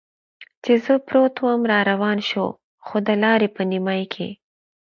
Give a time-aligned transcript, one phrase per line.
[0.63, 2.45] چې زه پروت ووم را روان شو،
[2.85, 4.29] خو د لارې په نیمایي کې.